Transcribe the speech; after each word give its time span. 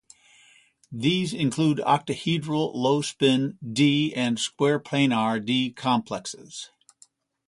These 0.91 1.31
include 1.31 1.77
octahedral, 1.77 2.73
low-spin, 2.73 3.59
"d" 3.73 4.11
and 4.15 4.39
square-planar 4.39 5.39
"d" 5.45 5.69
complexes. 5.73 6.71